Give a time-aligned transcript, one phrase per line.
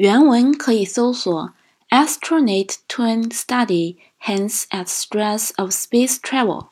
[0.00, 1.52] 原文可以搜索
[1.90, 6.68] Astronaut Twin Study hints at stress of space travel。